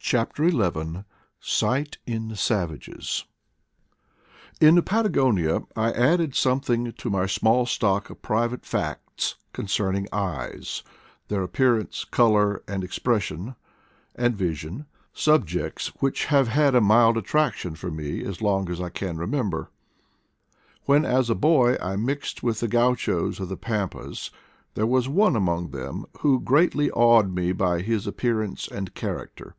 CHAPTER 0.00 0.48
XI 0.48 1.04
SIGHT 1.38 1.98
IN 2.06 2.34
SAVAGES 2.34 3.26
TN 4.58 4.80
Patagonia 4.82 5.64
I 5.76 5.92
added 5.92 6.34
something 6.34 6.92
to 6.92 7.10
my 7.10 7.26
small 7.26 7.66
* 7.66 7.66
stock 7.66 8.08
of 8.08 8.22
private 8.22 8.64
facts 8.64 9.34
concerning 9.52 10.08
eyes— 10.10 10.82
their 11.28 11.42
appearance, 11.42 12.06
color, 12.06 12.62
and 12.66 12.82
expression— 12.82 13.54
and 14.16 14.34
vision, 14.34 14.86
subjects 15.12 15.88
which 16.00 16.24
have 16.26 16.48
had 16.48 16.74
a 16.74 16.80
mild 16.80 17.18
attraction 17.18 17.74
for 17.74 17.90
me 17.90 18.24
as 18.24 18.40
long 18.40 18.70
as 18.70 18.80
I 18.80 18.88
can 18.88 19.18
remember. 19.18 19.68
When, 20.86 21.04
as 21.04 21.28
a 21.28 21.34
boy, 21.34 21.76
I 21.82 21.96
mixed 21.96 22.42
with 22.42 22.60
the 22.60 22.68
ganchos 22.68 23.40
of 23.40 23.50
the 23.50 23.58
pampas, 23.58 24.30
there 24.72 24.86
was 24.86 25.06
one 25.06 25.36
among 25.36 25.70
them 25.72 26.06
who 26.20 26.40
greatly 26.40 26.90
awed 26.92 27.30
me 27.34 27.52
by 27.52 27.82
his 27.82 28.06
appearance 28.06 28.66
and 28.68 28.94
character. 28.94 29.54